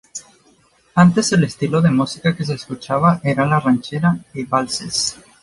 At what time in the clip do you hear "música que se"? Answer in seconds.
1.91-2.55